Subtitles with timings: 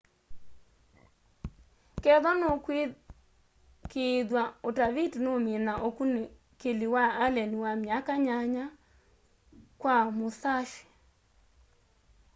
[2.03, 8.65] kethwa nukwikiithwa utaviti nuumina ukunikili wa allen wa myaka nyanya
[9.81, 10.85] kwa musashi